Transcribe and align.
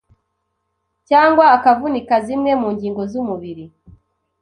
cyangwa 1.09 1.45
akavunika 1.55 2.15
zimwe 2.25 2.51
mu 2.61 2.67
ngingo 2.75 3.01
z’umubiri 3.11 3.65